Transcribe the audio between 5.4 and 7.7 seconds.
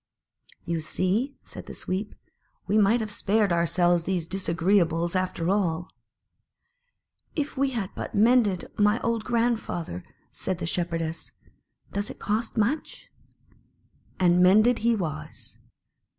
all." "If we